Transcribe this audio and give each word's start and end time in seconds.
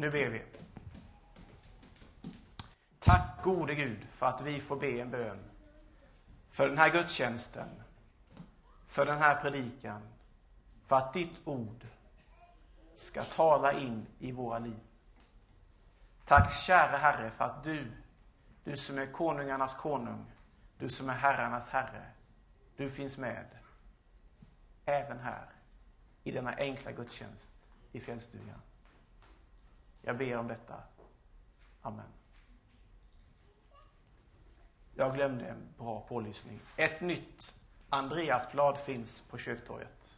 Nu 0.00 0.10
ber 0.10 0.28
vi. 0.28 0.42
Tack 2.98 3.42
gode 3.42 3.74
Gud 3.74 4.06
för 4.10 4.26
att 4.26 4.40
vi 4.40 4.60
får 4.60 4.76
be 4.76 5.00
en 5.00 5.10
bön. 5.10 5.38
För 6.50 6.68
den 6.68 6.78
här 6.78 6.92
gudstjänsten. 6.92 7.68
För 8.86 9.06
den 9.06 9.18
här 9.18 9.40
predikan. 9.42 10.02
För 10.86 10.96
att 10.96 11.12
ditt 11.12 11.34
ord 11.44 11.86
ska 12.94 13.24
tala 13.24 13.72
in 13.72 14.06
i 14.18 14.32
våra 14.32 14.58
liv. 14.58 14.80
Tack 16.26 16.52
käre 16.52 16.96
Herre 16.96 17.30
för 17.30 17.44
att 17.44 17.64
du, 17.64 17.92
du 18.64 18.76
som 18.76 18.98
är 18.98 19.06
konungarnas 19.06 19.74
konung, 19.74 20.24
du 20.78 20.88
som 20.88 21.08
är 21.08 21.14
herrarnas 21.14 21.68
herre, 21.68 22.04
du 22.76 22.90
finns 22.90 23.18
med 23.18 23.46
även 24.84 25.18
här 25.18 25.46
i 26.24 26.32
denna 26.32 26.54
enkla 26.56 26.92
gudstjänst 26.92 27.52
i 27.92 28.00
fjällstugan. 28.00 28.60
Jag 30.02 30.18
ber 30.18 30.36
om 30.36 30.48
detta. 30.48 30.74
Amen. 31.82 32.06
Jag 34.94 35.14
glömde 35.14 35.44
en 35.44 35.68
bra 35.78 36.00
pålysning. 36.00 36.60
Ett 36.76 37.00
nytt 37.00 37.54
Andreasblad 37.88 38.78
finns 38.78 39.20
på 39.20 39.38
köktorget 39.38 40.14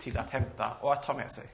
till 0.00 0.18
att 0.18 0.30
hämta 0.30 0.76
och 0.80 0.92
att 0.92 1.02
ta 1.02 1.14
med 1.14 1.32
sig. 1.32 1.46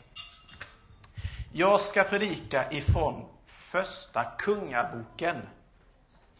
Jag 1.52 1.80
ska 1.80 2.04
predika 2.04 2.72
ifrån 2.72 3.28
Första 3.46 4.24
Kungaboken. 4.38 5.36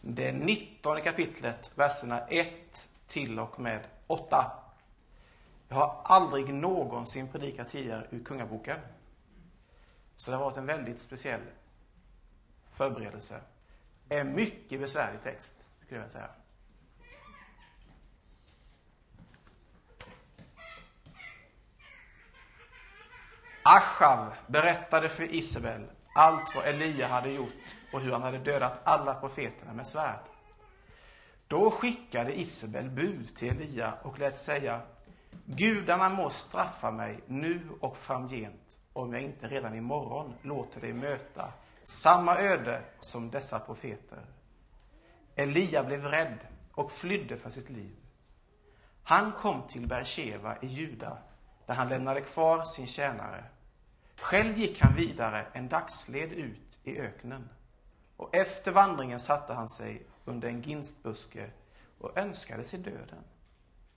Det 0.01 0.31
19 0.31 1.01
kapitlet, 1.01 1.71
verserna 1.75 2.19
1 2.19 2.89
till 3.07 3.39
och 3.39 3.59
med 3.59 3.87
8. 4.07 4.51
Jag 5.67 5.75
har 5.75 6.01
aldrig 6.03 6.53
någonsin 6.53 7.27
predikat 7.27 7.69
tidigare 7.69 8.07
ur 8.09 8.23
Kungaboken. 8.23 8.79
Så 10.17 10.31
det 10.31 10.37
har 10.37 10.43
varit 10.43 10.57
en 10.57 10.65
väldigt 10.65 11.01
speciell 11.01 11.41
förberedelse. 12.71 13.41
En 14.09 14.35
mycket 14.35 14.79
besvärlig 14.79 15.23
text, 15.23 15.55
skulle 15.85 16.01
jag 16.01 16.11
säga. 16.11 16.29
Achav 23.63 24.33
berättade 24.47 25.09
för 25.09 25.35
Isabel 25.35 25.87
allt 26.15 26.55
vad 26.55 26.65
Elia 26.65 27.07
hade 27.07 27.29
gjort 27.29 27.75
och 27.93 28.01
hur 28.01 28.11
han 28.11 28.21
hade 28.21 28.37
dödat 28.37 28.81
alla 28.83 29.13
profeterna 29.13 29.73
med 29.73 29.87
svärd. 29.87 30.19
Då 31.47 31.71
skickade 31.71 32.39
Isabel 32.39 32.89
bud 32.89 33.35
till 33.35 33.49
Elia 33.51 33.93
och 34.03 34.19
lät 34.19 34.39
säga 34.39 34.81
Gudarna 35.45 36.09
må 36.09 36.29
straffa 36.29 36.91
mig 36.91 37.19
nu 37.27 37.69
och 37.79 37.97
framgent 37.97 38.66
om 38.97 39.13
jag 39.13 39.21
inte 39.21 39.47
redan 39.47 39.75
imorgon 39.75 40.33
låter 40.41 40.81
dig 40.81 40.93
möta 40.93 41.53
samma 41.83 42.37
öde 42.37 42.81
som 42.99 43.31
dessa 43.31 43.59
profeter. 43.59 44.25
Elia 45.35 45.83
blev 45.83 46.05
rädd 46.05 46.37
och 46.73 46.91
flydde 46.91 47.37
för 47.37 47.49
sitt 47.49 47.69
liv. 47.69 47.95
Han 49.03 49.31
kom 49.31 49.67
till 49.67 49.87
Bersheva 49.87 50.57
i 50.61 50.67
Juda, 50.67 51.17
där 51.65 51.73
han 51.73 51.89
lämnade 51.89 52.21
kvar 52.21 52.63
sin 52.63 52.87
tjänare. 52.87 53.43
Själv 54.15 54.57
gick 54.57 54.81
han 54.81 54.95
vidare 54.95 55.47
en 55.53 55.69
dagsled 55.69 56.31
ut 56.31 56.79
i 56.83 56.97
öknen. 56.97 57.49
Och 58.17 58.35
efter 58.35 58.71
vandringen 58.71 59.19
satte 59.19 59.53
han 59.53 59.69
sig 59.69 60.07
under 60.25 60.47
en 60.47 60.61
ginstbuske 60.61 61.49
och 61.99 62.17
önskade 62.17 62.63
sig 62.63 62.79
döden. 62.79 63.23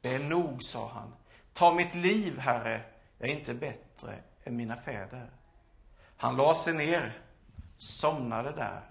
Det 0.00 0.14
är 0.14 0.18
nog, 0.18 0.62
sa 0.62 0.88
han. 0.88 1.14
Ta 1.52 1.74
mitt 1.74 1.94
liv, 1.94 2.38
Herre, 2.38 2.82
jag 3.18 3.28
är 3.28 3.34
inte 3.34 3.54
bättre 3.54 4.22
än 4.44 4.56
mina 4.56 4.76
fäder. 4.76 5.30
Han 6.16 6.36
la 6.36 6.54
sig 6.54 6.74
ner, 6.74 7.22
somnade 7.76 8.52
där 8.52 8.90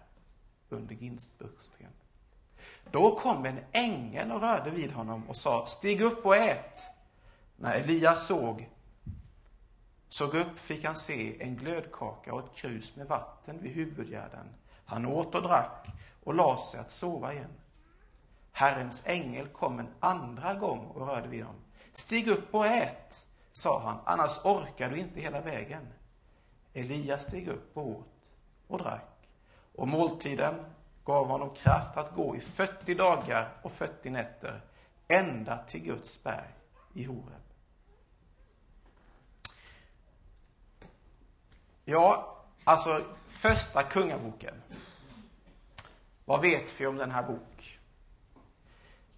under 0.70 0.96
ginstbusken. 0.96 1.92
Då 2.92 3.16
kom 3.16 3.46
en 3.46 3.60
ängel 3.72 4.32
och 4.32 4.42
rörde 4.42 4.70
vid 4.70 4.92
honom 4.92 5.30
och 5.30 5.38
sa, 5.38 5.66
stig 5.66 6.02
upp 6.02 6.26
och 6.26 6.36
ät. 6.36 6.82
När 7.56 7.76
Elias 7.76 8.28
såg, 8.28 8.70
såg 10.08 10.36
upp 10.36 10.60
fick 10.60 10.86
han 10.86 10.96
se 10.96 11.44
en 11.44 11.56
glödkaka 11.56 12.34
och 12.34 12.40
ett 12.40 12.56
krus 12.56 12.96
med 12.96 13.08
vatten 13.08 13.62
vid 13.62 13.72
huvudgärden. 13.72 14.48
Han 14.86 15.06
åt 15.06 15.36
och 15.36 15.42
drack 15.42 15.88
och 16.24 16.34
la 16.34 16.58
sig 16.58 16.80
att 16.80 16.92
sova 16.92 17.34
igen. 17.34 17.54
Herrens 18.52 19.08
ängel 19.08 19.48
kom 19.48 19.80
en 19.80 19.94
andra 20.00 20.54
gång 20.54 20.86
och 20.86 21.08
rörde 21.08 21.28
vid 21.28 21.44
honom. 21.44 21.62
Stig 21.94 22.28
upp 22.28 22.56
och 22.56 22.66
ät, 22.66 23.26
sa 23.60 23.80
han, 23.80 24.00
annars 24.06 24.46
orkar 24.46 24.90
du 24.90 24.98
inte 24.98 25.20
hela 25.20 25.42
vägen. 25.42 25.88
Elias 26.74 27.24
steg 27.24 27.48
upp 27.48 27.78
och 27.78 27.88
åt 27.88 28.06
och 28.68 28.78
drack. 28.78 29.30
Och 29.76 29.88
måltiden 29.88 30.66
gav 31.06 31.28
honom 31.28 31.56
kraft 31.56 31.98
att 31.98 32.16
gå 32.16 32.36
i 32.36 32.40
40 32.40 32.94
dagar 32.94 33.54
och 33.62 33.72
40 33.72 34.10
nätter 34.10 34.62
ända 35.08 35.58
till 35.58 35.82
Guds 35.82 36.24
berg 36.24 36.54
i 36.94 37.04
Horeb. 37.04 37.42
Ja, 41.86 42.38
alltså 42.64 43.06
första 43.28 43.84
kungaboken. 43.84 44.62
Vad 46.26 46.42
vet 46.42 46.82
vi 46.82 46.88
om 46.88 46.98
den 46.98 47.12
här 47.12 47.24
bok? 47.24 47.80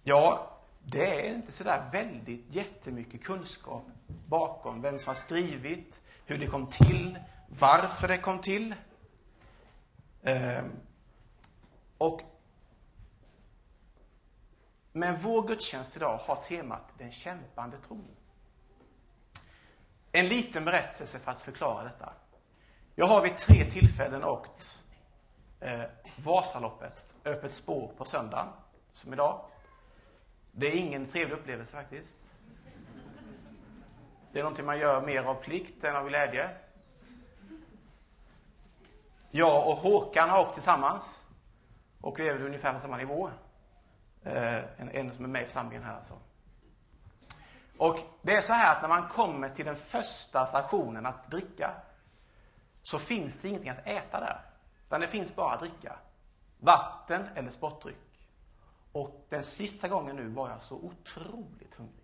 Ja, 0.02 0.50
det 0.84 1.26
är 1.26 1.34
inte 1.34 1.52
sådär 1.52 1.88
väldigt 1.92 2.54
jättemycket 2.54 3.24
kunskap 3.24 3.84
bakom 4.26 4.82
vem 4.82 4.98
som 4.98 5.10
har 5.10 5.14
skrivit, 5.14 6.00
hur 6.26 6.38
det 6.38 6.46
kom 6.46 6.66
till, 6.66 7.18
varför 7.48 8.08
det 8.08 8.18
kom 8.18 8.38
till. 8.38 8.74
Ehm, 10.22 10.70
och 11.98 12.22
men 14.92 15.16
vår 15.16 15.42
gudstjänst 15.48 15.96
idag 15.96 16.16
har 16.16 16.36
temat 16.36 16.82
Den 16.98 17.12
kämpande 17.12 17.78
tron. 17.78 18.16
En 20.12 20.28
liten 20.28 20.64
berättelse 20.64 21.18
för 21.18 21.30
att 21.30 21.40
förklara 21.40 21.84
detta. 21.84 22.12
Jag 22.94 23.06
har 23.06 23.22
vid 23.22 23.36
tre 23.36 23.70
tillfällen 23.70 24.24
åkt 24.24 24.82
eh, 25.60 25.82
Vasaloppet, 26.16 27.14
öppet 27.24 27.54
spår 27.54 27.92
på 27.96 28.04
söndagen, 28.04 28.48
som 28.92 29.12
idag. 29.12 29.44
Det 30.52 30.66
är 30.66 30.76
ingen 30.76 31.06
trevlig 31.06 31.36
upplevelse 31.36 31.76
faktiskt. 31.76 32.16
Det 34.32 34.38
är 34.38 34.42
någonting 34.42 34.66
man 34.66 34.78
gör 34.78 35.06
mer 35.06 35.22
av 35.22 35.34
plikt 35.34 35.84
än 35.84 35.96
av 35.96 36.08
glädje. 36.08 36.50
Jag 39.30 39.68
och 39.68 39.76
Håkan 39.76 40.30
har 40.30 40.40
åkt 40.40 40.54
tillsammans. 40.54 41.22
Och 42.00 42.20
vi 42.20 42.28
är 42.28 42.34
väl 42.34 42.46
ungefär 42.46 42.74
på 42.74 42.80
samma 42.80 42.96
nivå. 42.96 43.30
Eh, 44.22 44.80
en, 44.80 44.90
en 44.90 45.14
som 45.14 45.24
är 45.24 45.28
med 45.28 45.42
i 45.42 45.44
församlingen 45.44 45.84
här 45.84 45.96
alltså. 45.96 46.18
Och 47.78 47.98
det 48.22 48.36
är 48.36 48.40
så 48.40 48.52
här 48.52 48.76
att 48.76 48.82
när 48.82 48.88
man 48.88 49.08
kommer 49.08 49.48
till 49.48 49.64
den 49.64 49.76
första 49.76 50.46
stationen 50.46 51.06
att 51.06 51.30
dricka 51.30 51.74
så 52.82 52.98
finns 52.98 53.34
det 53.40 53.48
ingenting 53.48 53.70
att 53.70 53.86
äta 53.86 54.20
där. 54.20 54.40
Utan 54.86 55.00
det 55.00 55.08
finns 55.08 55.34
bara 55.34 55.54
att 55.54 55.60
dricka. 55.60 55.96
Vatten 56.58 57.28
eller 57.34 57.50
sportdryck. 57.50 58.11
Och 58.92 59.26
den 59.28 59.44
sista 59.44 59.88
gången 59.88 60.16
nu 60.16 60.28
var 60.28 60.50
jag 60.50 60.62
så 60.62 60.74
otroligt 60.74 61.74
hungrig. 61.74 62.02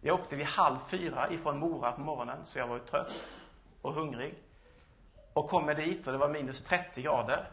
Jag 0.00 0.20
åkte 0.20 0.36
vid 0.36 0.46
halv 0.46 0.78
fyra 0.88 1.30
ifrån 1.30 1.58
Mora 1.58 1.92
på 1.92 2.00
morgonen, 2.00 2.38
så 2.44 2.58
jag 2.58 2.66
var 2.66 2.76
ju 2.76 2.84
trött 2.84 3.12
och 3.82 3.94
hungrig. 3.94 4.34
Och 5.32 5.48
kommer 5.48 5.74
dit 5.74 6.06
och 6.06 6.12
det 6.12 6.18
var 6.18 6.28
minus 6.28 6.64
30 6.64 7.02
grader. 7.02 7.50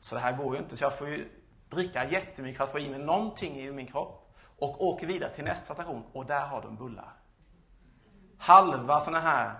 Så 0.00 0.14
det 0.14 0.20
här 0.20 0.36
går 0.36 0.54
ju 0.54 0.62
inte, 0.62 0.76
så 0.76 0.84
jag 0.84 0.98
får 0.98 1.08
ju 1.08 1.28
dricka 1.70 2.10
jättemycket 2.10 2.56
för 2.56 2.64
att 2.64 2.70
få 2.70 2.78
i 2.78 2.90
mig 2.90 2.98
någonting 2.98 3.60
i 3.60 3.72
min 3.72 3.86
kropp. 3.86 4.34
Och 4.58 4.86
åker 4.86 5.06
vidare 5.06 5.34
till 5.34 5.44
nästa 5.44 5.74
station 5.74 6.04
och 6.12 6.26
där 6.26 6.46
har 6.46 6.62
de 6.62 6.76
bullar. 6.76 7.12
Halva 8.38 9.00
såna 9.00 9.18
här 9.18 9.54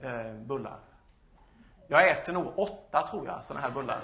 eh, 0.00 0.34
bullar. 0.34 0.78
Jag 1.88 2.10
äter 2.10 2.32
nog 2.32 2.58
åtta, 2.58 3.06
tror 3.10 3.26
jag, 3.26 3.44
såna 3.44 3.60
här 3.60 3.70
bullar. 3.70 4.00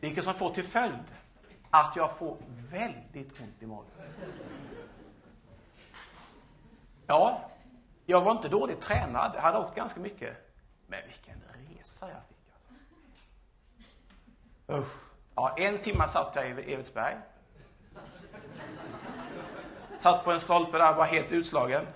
Vilket 0.00 0.24
som 0.24 0.34
får 0.34 0.50
till 0.50 0.64
följd 0.64 1.04
att 1.70 1.96
jag 1.96 2.16
får 2.16 2.36
väldigt 2.70 3.40
ont 3.40 3.62
i 3.62 3.66
magen. 3.66 3.90
Ja, 7.06 7.50
jag 8.06 8.20
var 8.20 8.32
inte 8.32 8.48
dåligt 8.48 8.80
tränad. 8.80 9.32
Jag 9.34 9.40
hade 9.40 9.58
åkt 9.58 9.76
ganska 9.76 10.00
mycket. 10.00 10.54
Men 10.86 11.00
vilken 11.06 11.42
resa 11.52 12.08
jag 12.08 12.22
fick 12.28 12.36
alltså. 12.52 12.74
Usch. 14.82 14.94
Ja, 15.34 15.54
en 15.56 15.78
timme 15.78 16.08
satt 16.08 16.36
jag 16.36 16.46
i 16.46 16.72
Evertsberg. 16.72 17.16
Satt 19.98 20.24
på 20.24 20.32
en 20.32 20.40
stolpe 20.40 20.78
där, 20.78 20.94
var 20.94 21.04
helt 21.04 21.32
utslagen. 21.32 21.86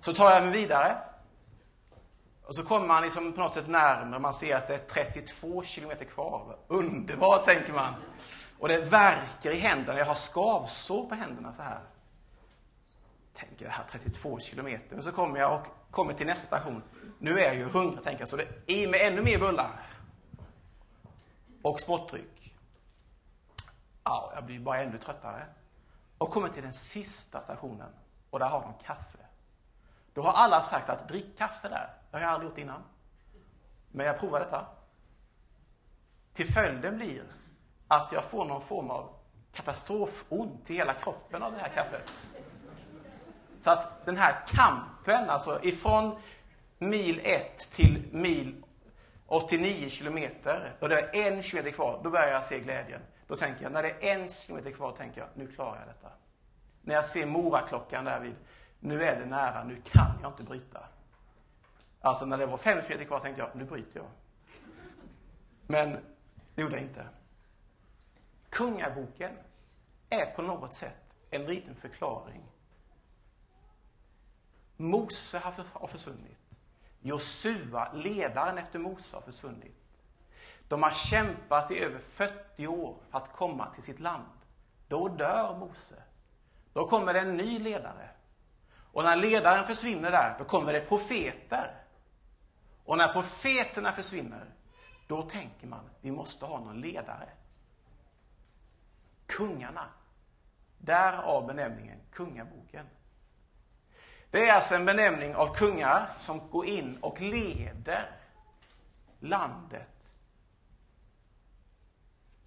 Så 0.00 0.14
tar 0.14 0.30
jag 0.30 0.42
mig 0.42 0.52
vidare. 0.52 1.09
Och 2.50 2.56
så 2.56 2.62
kommer 2.62 2.86
man 2.86 3.02
liksom 3.02 3.32
på 3.32 3.40
något 3.40 3.54
sätt 3.54 3.68
närmare, 3.68 4.20
man 4.20 4.34
ser 4.34 4.56
att 4.56 4.68
det 4.68 4.74
är 4.74 4.78
32 4.78 5.62
kilometer 5.62 6.04
kvar. 6.04 6.56
Underbart, 6.68 7.44
tänker 7.44 7.72
man. 7.72 7.94
Och 8.58 8.68
det 8.68 8.78
verkar 8.78 9.50
i 9.50 9.58
händerna, 9.58 9.98
jag 9.98 10.06
har 10.06 10.14
skavsår 10.14 11.08
på 11.08 11.14
händerna 11.14 11.52
så 11.52 11.62
här. 11.62 11.80
Tänker 13.34 13.64
det 13.64 13.70
här 13.70 13.84
32 13.90 14.40
kilometer. 14.40 14.98
Och 14.98 15.04
så 15.04 15.12
kommer 15.12 15.40
jag 15.40 15.60
och 15.60 15.66
kommer 15.90 16.14
till 16.14 16.26
nästa 16.26 16.46
station. 16.46 16.82
Nu 17.18 17.40
är 17.40 17.44
jag 17.44 17.54
ju 17.54 17.64
hungrig, 17.64 18.04
tänker 18.04 18.20
jag, 18.20 18.28
så 18.28 18.36
det 18.36 18.42
är 18.42 18.74
i 18.74 18.86
med 18.86 19.00
ännu 19.00 19.22
mer 19.22 19.38
bullar. 19.38 19.70
Och 21.62 21.80
sportdryck. 21.80 22.54
Ja, 24.04 24.32
jag 24.34 24.44
blir 24.44 24.60
bara 24.60 24.80
ännu 24.80 24.98
tröttare. 24.98 25.46
Och 26.18 26.30
kommer 26.30 26.48
till 26.48 26.62
den 26.62 26.72
sista 26.72 27.40
stationen. 27.40 27.92
Och 28.30 28.38
där 28.38 28.48
har 28.48 28.60
de 28.60 28.74
kaffe. 28.86 29.18
Då 30.14 30.22
har 30.22 30.32
alla 30.32 30.62
sagt 30.62 30.88
att 30.88 31.08
drick 31.08 31.38
kaffe 31.38 31.68
där. 31.68 31.99
Det 32.10 32.16
har 32.16 32.20
jag 32.20 32.30
aldrig 32.30 32.50
gjort 32.50 32.58
innan. 32.58 32.82
Men 33.90 34.06
jag 34.06 34.18
provar 34.18 34.40
detta. 34.40 34.66
Till 36.34 36.46
följden 36.46 36.96
blir 36.96 37.24
att 37.88 38.12
jag 38.12 38.24
får 38.24 38.44
någon 38.44 38.62
form 38.62 38.90
av 38.90 39.14
katastrofont 39.52 40.70
i 40.70 40.74
hela 40.74 40.94
kroppen 40.94 41.42
av 41.42 41.52
det 41.52 41.58
här 41.58 41.68
kaffet. 41.68 42.28
Så 43.62 43.70
att 43.70 44.04
den 44.06 44.16
här 44.16 44.46
kampen, 44.46 45.30
alltså 45.30 45.60
ifrån 45.62 46.18
mil 46.78 47.20
1 47.24 47.70
till 47.70 48.08
mil 48.12 48.62
89 49.26 49.88
kilometer, 49.88 50.76
och 50.80 50.88
det 50.88 51.00
är 51.00 51.32
en 51.32 51.42
kilometer 51.42 51.70
kvar, 51.70 52.00
då 52.04 52.10
börjar 52.10 52.28
jag 52.28 52.44
se 52.44 52.60
glädjen. 52.60 53.00
Då 53.26 53.36
tänker 53.36 53.62
jag, 53.62 53.72
när 53.72 53.82
det 53.82 53.90
är 53.90 54.18
en 54.18 54.28
kilometer 54.28 54.70
kvar, 54.70 54.92
tänker 54.92 55.20
jag, 55.20 55.28
nu 55.34 55.46
klarar 55.46 55.78
jag 55.78 55.88
detta. 55.88 56.08
När 56.82 56.94
jag 56.94 57.06
ser 57.06 57.26
Moraklockan 57.26 58.04
där 58.04 58.20
vid, 58.20 58.34
nu 58.80 59.04
är 59.04 59.20
det 59.20 59.26
nära, 59.26 59.64
nu 59.64 59.76
kan 59.84 60.18
jag 60.22 60.30
inte 60.30 60.42
bryta. 60.42 60.80
Alltså 62.00 62.26
när 62.26 62.38
det 62.38 62.46
var 62.46 62.56
fem 62.56 62.82
kilometer 62.82 63.04
kvar 63.04 63.20
tänkte 63.20 63.42
jag, 63.42 63.50
nu 63.54 63.64
bryter 63.64 64.00
jag. 64.00 64.08
Men 65.66 65.98
det 66.54 66.62
gjorde 66.62 66.76
jag 66.76 66.84
inte. 66.84 67.06
Kungaboken 68.50 69.36
är 70.10 70.26
på 70.26 70.42
något 70.42 70.74
sätt 70.74 71.14
en 71.30 71.44
liten 71.44 71.74
förklaring. 71.74 72.42
Mose 74.76 75.38
har 75.72 75.86
försvunnit. 75.86 76.38
Josua, 77.00 77.92
ledaren 77.92 78.58
efter 78.58 78.78
Mose, 78.78 79.16
har 79.16 79.22
försvunnit. 79.22 79.76
De 80.68 80.82
har 80.82 80.90
kämpat 80.90 81.70
i 81.70 81.78
över 81.78 81.98
40 81.98 82.66
år 82.66 82.96
för 83.10 83.18
att 83.18 83.32
komma 83.32 83.66
till 83.74 83.82
sitt 83.82 84.00
land. 84.00 84.28
Då 84.88 85.08
dör 85.08 85.56
Mose. 85.58 86.02
Då 86.72 86.88
kommer 86.88 87.14
det 87.14 87.20
en 87.20 87.36
ny 87.36 87.58
ledare. 87.58 88.08
Och 88.92 89.04
när 89.04 89.16
ledaren 89.16 89.64
försvinner 89.64 90.10
där, 90.10 90.34
då 90.38 90.44
kommer 90.44 90.72
det 90.72 90.80
profeter. 90.80 91.74
Och 92.90 92.98
när 92.98 93.12
profeterna 93.12 93.92
försvinner, 93.92 94.44
då 95.06 95.22
tänker 95.22 95.66
man, 95.66 95.90
vi 96.00 96.10
måste 96.10 96.46
ha 96.46 96.58
någon 96.58 96.80
ledare. 96.80 97.28
Kungarna. 99.26 99.84
Därav 100.78 101.46
benämningen 101.46 101.98
Kungaboken. 102.12 102.86
Det 104.30 104.48
är 104.48 104.52
alltså 104.52 104.74
en 104.74 104.84
benämning 104.84 105.34
av 105.34 105.54
kungar 105.54 106.10
som 106.18 106.50
går 106.50 106.66
in 106.66 106.98
och 107.00 107.20
leder 107.20 108.10
landet 109.20 110.12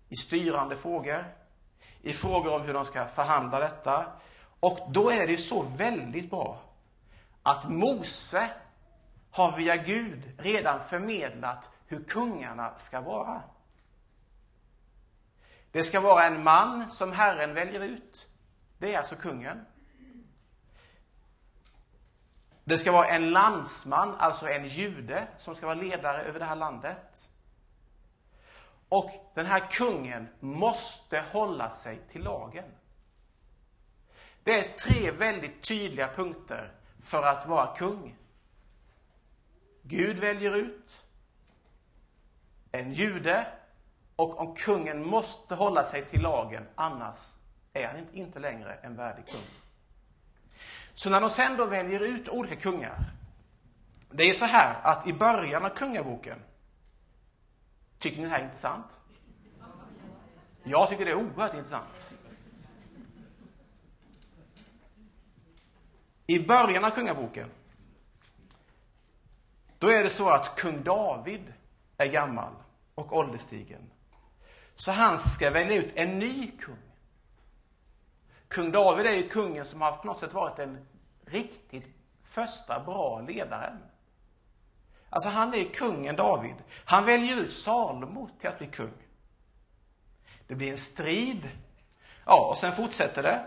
i 0.10 0.16
styrande 0.16 0.76
frågor, 0.76 1.26
i 2.02 2.14
frågor 2.14 2.54
om 2.54 2.62
hur 2.62 2.74
de 2.74 2.86
ska 2.86 3.08
förhandla 3.08 3.60
detta. 3.60 4.12
Och 4.60 4.80
då 4.92 5.10
är 5.10 5.28
det 5.28 5.32
ju 5.32 5.38
så 5.38 5.62
väldigt 5.62 6.30
bra 6.30 6.62
att 7.44 7.70
Mose 7.70 8.50
har 9.34 9.58
via 9.58 9.78
Gud 9.78 10.32
redan 10.38 10.80
förmedlat 10.88 11.70
hur 11.88 12.04
kungarna 12.04 12.78
ska 12.78 13.02
vara. 13.02 13.42
Det 15.72 15.84
ska 15.84 16.00
vara 16.00 16.24
en 16.24 16.44
man 16.44 16.90
som 16.90 17.12
Herren 17.12 17.54
väljer 17.54 17.82
ut. 17.82 18.28
Det 18.78 18.94
är 18.94 18.98
alltså 18.98 19.16
kungen. 19.16 19.66
Det 22.64 22.78
ska 22.78 22.92
vara 22.92 23.08
en 23.08 23.32
landsman, 23.32 24.16
alltså 24.16 24.50
en 24.50 24.68
jude, 24.68 25.28
som 25.38 25.56
ska 25.56 25.66
vara 25.66 25.76
ledare 25.76 26.22
över 26.22 26.40
det 26.40 26.46
här 26.46 26.56
landet. 26.56 27.30
Och 28.90 29.32
den 29.36 29.46
här 29.46 29.72
kungen 29.72 30.28
måste 30.40 31.24
hålla 31.32 31.70
sig 31.70 32.00
till 32.12 32.24
lagen. 32.24 32.72
Det 34.44 34.60
är 34.60 34.78
tre 34.78 35.12
väldigt 35.12 35.64
tydliga 35.64 36.08
punkter 36.08 36.72
för 37.04 37.24
att 37.24 37.48
vara 37.48 37.76
kung. 37.76 38.18
Gud 39.84 40.20
väljer 40.20 40.56
ut 40.56 41.06
en 42.72 42.94
jude 42.94 43.48
och 44.16 44.40
om 44.40 44.56
kungen 44.56 45.06
måste 45.06 45.56
hålla 45.56 45.84
sig 45.84 46.06
till 46.06 46.22
lagen, 46.22 46.68
annars 46.76 47.36
är 47.74 47.88
han 47.88 48.08
inte 48.14 48.40
längre 48.40 48.74
en 48.74 48.96
värdig 48.96 49.28
kung. 49.28 49.42
Så 50.94 51.10
när 51.10 51.22
de 51.22 51.30
sen 51.30 51.58
då 51.58 51.66
väljer 51.66 52.00
ut 52.00 52.30
olika 52.30 52.56
kungar, 52.56 52.98
det 54.12 54.24
är 54.24 54.34
så 54.34 54.46
här 54.46 54.82
att 54.84 55.08
i 55.08 55.14
början 55.14 55.66
av 55.66 55.70
kungaboken, 55.70 56.40
tycker 58.00 58.18
ni 58.18 58.24
det 58.24 58.30
här 58.30 58.40
är 58.40 58.44
intressant? 58.44 58.86
Jag 60.64 60.90
tycker 60.90 61.06
det 61.06 61.12
är 61.12 61.16
oerhört 61.16 61.54
intressant. 61.54 62.14
I 66.28 66.40
början 66.40 66.86
av 66.86 66.90
kungaboken, 66.90 67.50
då 69.84 69.90
är 69.90 70.04
det 70.04 70.10
så 70.10 70.30
att 70.30 70.56
kung 70.56 70.84
David 70.84 71.54
är 71.98 72.06
gammal 72.06 72.54
och 72.96 73.18
ålderstigen. 73.18 73.92
Så 74.76 74.92
han 74.92 75.20
ska 75.20 75.52
välja 75.52 75.78
ut 75.78 75.92
en 75.96 76.20
ny 76.20 76.52
kung. 76.52 76.78
Kung 78.48 78.72
David 78.72 79.06
är 79.06 79.12
ju 79.12 79.30
kungen 79.30 79.66
som 79.66 79.82
har 79.82 79.92
på 79.92 80.08
något 80.08 80.20
sätt 80.20 80.34
varit 80.34 80.56
den 80.56 80.88
riktigt 81.26 81.88
första 82.24 82.80
bra 82.80 83.22
ledaren. 83.22 83.78
Alltså 85.10 85.30
han 85.30 85.54
är 85.54 85.64
kungen 85.64 86.16
David. 86.16 86.56
Han 86.86 87.06
väljer 87.06 87.38
ut 87.38 87.54
Salomo 87.54 88.30
till 88.40 88.50
att 88.50 88.58
bli 88.58 88.68
kung. 88.68 88.98
Det 90.48 90.56
blir 90.56 90.72
en 90.72 90.78
strid. 90.78 91.50
Ja, 92.26 92.50
och 92.50 92.58
sen 92.58 92.76
fortsätter 92.76 93.24
det. 93.24 93.46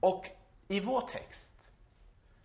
Och 0.00 0.26
i 0.68 0.80
vår 0.80 1.00
text 1.00 1.51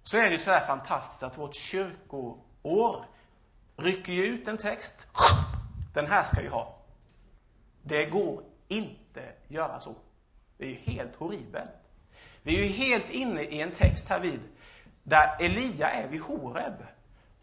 så 0.07 0.17
är 0.17 0.23
det 0.23 0.31
ju 0.31 0.37
så 0.37 0.51
här 0.51 0.65
fantastiskt 0.65 1.23
att 1.23 1.37
vårt 1.37 1.55
kyrkoår 1.55 3.05
rycker 3.77 4.13
ju 4.13 4.25
ut 4.25 4.47
en 4.47 4.57
text. 4.57 5.07
Den 5.93 6.07
här 6.07 6.23
ska 6.23 6.41
vi 6.41 6.47
ha. 6.47 6.77
Det 7.81 8.05
går 8.05 8.43
inte 8.67 9.33
göra 9.47 9.79
så. 9.79 9.95
Det 10.57 10.65
är 10.65 10.69
ju 10.69 10.75
helt 10.75 11.15
horribelt. 11.15 11.69
Vi 12.43 12.59
är 12.59 12.63
ju 12.63 12.69
helt 12.69 13.09
inne 13.09 13.41
i 13.41 13.61
en 13.61 13.71
text 13.71 14.09
här 14.09 14.19
vid 14.19 14.39
där 15.03 15.37
Elia 15.39 15.89
är 15.89 16.07
vid 16.07 16.21
Horeb. 16.21 16.85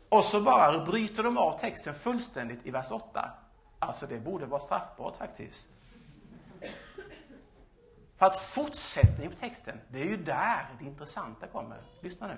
Och 0.09 0.25
så 0.25 0.41
bara 0.41 0.85
bryter 0.85 1.23
de 1.23 1.39
av 1.39 1.59
texten 1.59 1.95
fullständigt 1.95 2.67
i 2.67 2.71
vers 2.71 2.91
8. 2.91 3.31
Alltså 3.79 4.07
det 4.07 4.19
borde 4.19 4.47
vara 4.47 4.61
straffbart 4.61 5.17
faktiskt. 5.17 5.69
För 8.17 8.27
att 8.27 8.39
fortsättningen 8.39 9.33
på 9.33 9.39
texten, 9.39 9.81
det 9.89 10.01
är 10.01 10.07
ju 10.07 10.17
där 10.17 10.67
det 10.79 10.85
intressanta 10.85 11.47
kommer. 11.47 11.79
Lyssna 12.01 12.27
nu. 12.27 12.37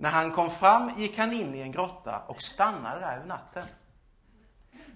När 0.00 0.10
han 0.10 0.32
kom 0.32 0.50
fram 0.50 0.98
gick 0.98 1.18
han 1.18 1.32
in 1.32 1.54
i 1.54 1.60
en 1.60 1.72
grotta 1.72 2.22
och 2.26 2.42
stannade 2.42 3.00
där 3.00 3.16
över 3.16 3.26
natten. 3.26 3.62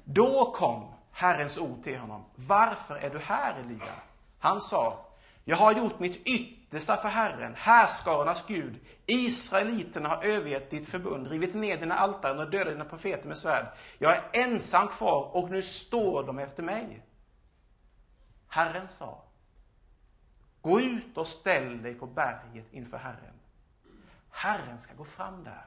Då 0.05 0.53
kom 0.53 0.95
Herrens 1.11 1.59
ord 1.59 1.85
till 1.85 1.99
honom. 1.99 2.25
Varför 2.35 2.97
är 2.97 3.11
du 3.11 3.19
här, 3.19 3.61
Elia? 3.61 3.93
Han 4.39 4.61
sa, 4.61 5.07
jag 5.45 5.57
har 5.57 5.73
gjort 5.73 5.99
mitt 5.99 6.27
yttersta 6.27 6.97
för 6.97 7.09
Herren, 7.09 7.55
härskarornas 7.55 8.45
Gud. 8.47 8.81
Israeliterna 9.07 10.09
har 10.09 10.25
övergett 10.25 10.71
ditt 10.71 10.89
förbund, 10.89 11.27
rivit 11.27 11.55
ner 11.55 11.77
dina 11.77 11.95
altaren 11.95 12.39
och 12.39 12.51
dödat 12.51 12.73
dina 12.73 12.85
profeter 12.85 13.29
med 13.29 13.39
svärd. 13.39 13.67
Jag 13.99 14.13
är 14.13 14.23
ensam 14.33 14.89
kvar 14.89 15.37
och 15.37 15.51
nu 15.51 15.63
står 15.63 16.25
de 16.25 16.39
efter 16.39 16.63
mig. 16.63 17.03
Herren 18.49 18.89
sa, 18.89 19.23
gå 20.63 20.81
ut 20.81 21.17
och 21.17 21.27
ställ 21.27 21.83
dig 21.83 21.95
på 21.95 22.07
berget 22.07 22.73
inför 22.73 22.99
Herren. 22.99 23.35
Herren 24.35 24.81
ska 24.81 24.95
gå 24.95 25.05
fram 25.05 25.45
där. 25.45 25.65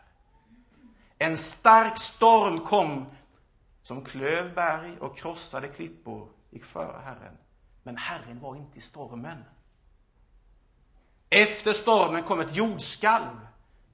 En 1.17 1.37
stark 1.37 1.97
storm 1.97 2.57
kom 2.57 3.05
som 3.81 4.05
klöv 4.05 4.55
berg 4.55 4.97
och 4.99 5.17
krossade 5.17 5.67
klippor, 5.67 6.29
gick 6.49 6.65
före 6.65 7.01
Herren. 7.05 7.37
Men 7.83 7.97
Herren 7.97 8.39
var 8.39 8.55
inte 8.55 8.77
i 8.77 8.81
stormen. 8.81 9.43
Efter 11.29 11.73
stormen 11.73 12.23
kom 12.23 12.39
ett 12.39 12.55
jordskalv, 12.55 13.47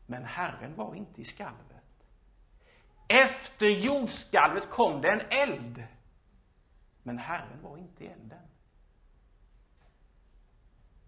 men 0.06 0.26
Herren 0.26 0.76
var 0.76 0.96
inte 0.96 1.22
i 1.22 1.26
skalvet. 1.26 2.06
Efter 3.08 3.66
jordskalvet 3.66 4.70
kom 4.70 5.02
det 5.02 5.12
en 5.12 5.22
eld, 5.30 5.84
men 7.04 7.18
Herren 7.18 7.62
var 7.62 7.78
inte 7.78 8.04
i 8.04 8.08
elden. 8.08 8.48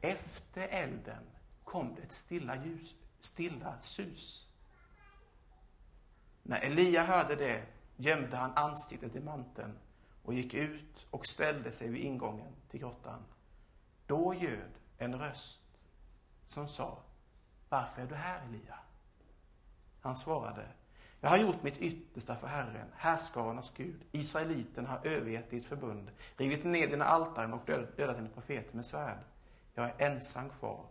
Efter 0.02 0.68
elden 0.68 1.24
kom 1.64 1.96
det 1.96 2.02
ett 2.02 2.14
stilla 2.14 2.66
ljus, 2.66 2.96
stilla 3.26 3.82
sus. 3.82 4.48
När 6.44 6.60
Elia 6.60 7.04
hörde 7.04 7.36
det 7.36 7.66
gömde 7.96 8.38
han 8.38 8.52
ansiktet 8.56 9.16
i 9.16 9.20
manteln 9.20 9.78
och 10.24 10.34
gick 10.34 10.54
ut 10.54 11.08
och 11.10 11.26
ställde 11.26 11.72
sig 11.72 11.90
vid 11.90 12.04
ingången 12.04 12.54
till 12.70 12.80
grottan. 12.80 13.20
Då 14.08 14.34
ljöd 14.34 14.72
en 14.98 15.20
röst 15.20 15.62
som 16.48 16.68
sa 16.68 16.98
Varför 17.70 18.02
är 18.02 18.08
du 18.08 18.16
här, 18.16 18.46
Elia? 18.46 18.80
Han 20.02 20.16
svarade, 20.16 20.68
jag 21.20 21.30
har 21.30 21.38
gjort 21.38 21.64
mitt 21.64 21.78
yttersta 21.78 22.36
för 22.36 22.48
Herren, 22.48 22.88
härskarornas 22.96 23.74
Gud. 23.78 24.04
Israeliten 24.12 24.86
har 24.86 25.00
övergett 25.04 25.50
ditt 25.50 25.66
förbund, 25.66 26.12
rivit 26.38 26.64
ner 26.64 26.88
dina 26.88 27.06
altaren 27.06 27.54
och 27.54 27.66
dödat 27.66 28.18
dina 28.18 28.30
profeter 28.30 28.76
med 28.76 28.86
svärd. 28.86 29.18
Jag 29.74 29.86
är 29.86 30.12
ensam 30.12 30.50
kvar. 30.50 30.86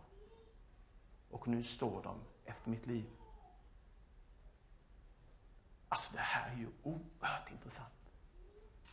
Och 1.35 1.47
nu 1.47 1.63
står 1.63 2.03
de 2.03 2.19
efter 2.45 2.69
mitt 2.69 2.87
liv. 2.87 3.05
Alltså 5.89 6.13
det 6.13 6.19
här 6.19 6.51
är 6.51 6.57
ju 6.57 6.67
oerhört 6.83 7.51
intressant. 7.51 8.11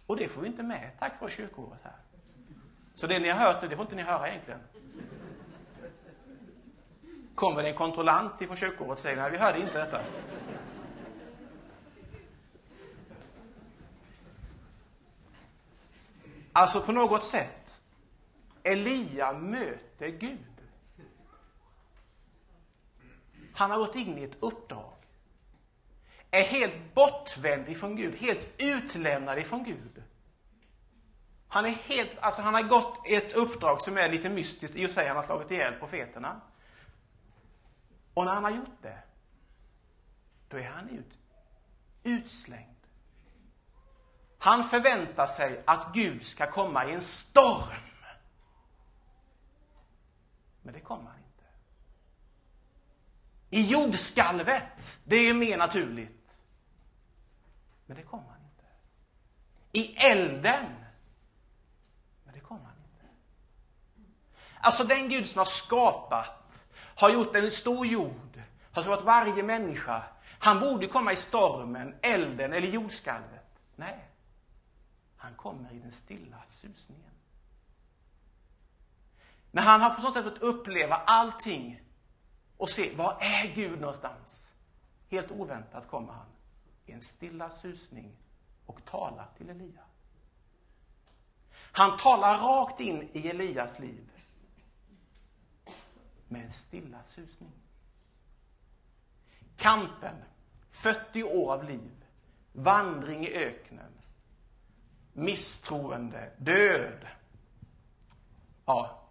Och 0.06 0.16
det 0.16 0.28
får 0.28 0.40
vi 0.40 0.48
inte 0.48 0.62
med 0.62 0.90
tack 0.98 1.20
vare 1.20 1.30
kyrkoåret 1.30 1.80
här. 1.82 1.96
Så 2.94 3.06
det 3.06 3.18
ni 3.18 3.28
har 3.28 3.38
hört 3.38 3.62
nu, 3.62 3.68
det 3.68 3.76
får 3.76 3.84
inte 3.84 3.96
ni 3.96 4.02
höra 4.02 4.28
egentligen. 4.28 4.60
Kommer 7.34 7.62
det 7.62 7.68
en 7.68 7.76
kontrollant 7.76 8.42
ifrån 8.42 8.56
kyrkoåret 8.56 8.92
och 8.92 8.98
säger 8.98 9.16
nej, 9.16 9.30
vi 9.30 9.38
hörde 9.38 9.60
inte 9.60 9.78
detta. 9.78 10.00
Alltså 16.52 16.80
på 16.80 16.92
något 16.92 17.24
sätt, 17.24 17.82
Elia 18.62 19.32
möter 19.32 20.08
Gud. 20.08 20.51
Han 23.54 23.70
har 23.70 23.78
gått 23.78 23.96
in 23.96 24.18
i 24.18 24.24
ett 24.24 24.36
uppdrag. 24.40 24.92
Är 26.30 26.42
helt 26.42 26.94
bortvänd 26.94 27.68
ifrån 27.68 27.96
Gud, 27.96 28.14
helt 28.14 28.48
utlämnad 28.58 29.38
ifrån 29.38 29.64
Gud. 29.64 30.02
Han 31.48 31.66
är 31.66 31.70
helt, 31.70 32.18
alltså 32.20 32.42
han 32.42 32.54
har 32.54 32.62
gått 32.62 33.08
ett 33.08 33.32
uppdrag 33.32 33.80
som 33.80 33.98
är 33.98 34.08
lite 34.08 34.30
mystiskt, 34.30 34.76
i 34.76 34.86
och 34.86 34.90
sig 34.90 35.08
han 35.08 35.16
har 35.16 35.22
slagit 35.22 35.50
ihjäl 35.50 35.74
profeterna. 35.74 36.40
Och 38.14 38.24
när 38.24 38.32
han 38.32 38.44
har 38.44 38.50
gjort 38.50 38.82
det, 38.82 38.98
då 40.48 40.56
är 40.56 40.68
han 40.68 40.88
ut, 40.88 41.18
utslängd. 42.02 42.68
Han 44.38 44.64
förväntar 44.64 45.26
sig 45.26 45.62
att 45.66 45.94
Gud 45.94 46.26
ska 46.26 46.50
komma 46.50 46.86
i 46.86 46.92
en 46.92 47.00
storm. 47.00 47.80
Men 50.62 50.74
det 50.74 50.80
kommer 50.80 51.10
han 51.10 51.18
inte. 51.18 51.21
I 53.54 53.60
jordskalvet, 53.60 54.98
det 55.04 55.16
är 55.16 55.22
ju 55.22 55.34
mer 55.34 55.58
naturligt. 55.58 56.40
Men 57.86 57.96
det 57.96 58.02
kommer 58.02 58.28
han 58.28 58.40
inte. 58.40 58.64
I 59.72 59.96
elden, 59.96 60.64
men 62.24 62.34
det 62.34 62.40
kommer 62.40 62.64
han 62.64 62.76
inte. 62.76 63.06
Alltså 64.60 64.84
den 64.84 65.08
Gud 65.08 65.28
som 65.28 65.38
har 65.38 65.44
skapat, 65.44 66.64
har 66.74 67.10
gjort 67.10 67.36
en 67.36 67.50
stor 67.50 67.86
jord, 67.86 68.42
har 68.72 68.82
skapat 68.82 69.04
varje 69.04 69.42
människa. 69.42 70.02
Han 70.24 70.60
borde 70.60 70.86
komma 70.86 71.12
i 71.12 71.16
stormen, 71.16 71.94
elden 72.02 72.52
eller 72.52 72.68
jordskalvet. 72.68 73.60
Nej. 73.76 74.04
Han 75.16 75.34
kommer 75.34 75.72
i 75.72 75.78
den 75.78 75.92
stilla 75.92 76.42
susningen. 76.46 77.10
När 79.50 79.62
han 79.62 79.80
har 79.80 79.90
på 79.90 80.00
sånt 80.00 80.14
sätt 80.14 80.24
fått 80.24 80.42
uppleva 80.42 80.96
allting 80.96 81.82
och 82.62 82.70
se, 82.70 82.94
var 82.96 83.18
är 83.20 83.54
Gud 83.54 83.80
någonstans? 83.80 84.52
Helt 85.08 85.30
oväntat 85.30 85.88
kommer 85.88 86.12
han 86.12 86.26
i 86.86 86.92
en 86.92 87.02
stilla 87.02 87.50
susning 87.50 88.16
och 88.66 88.84
talar 88.84 89.28
till 89.36 89.50
Elia. 89.50 89.82
Han 91.52 91.96
talar 91.96 92.38
rakt 92.38 92.80
in 92.80 93.08
i 93.12 93.28
Elias 93.28 93.78
liv 93.78 94.10
med 96.28 96.44
en 96.44 96.52
stilla 96.52 97.04
susning. 97.04 97.52
Kampen, 99.56 100.16
40 100.70 101.22
år 101.22 101.52
av 101.52 101.64
liv, 101.64 102.04
vandring 102.52 103.26
i 103.26 103.34
öknen, 103.34 103.92
misstroende, 105.12 106.32
död, 106.38 107.06
ja, 108.64 109.02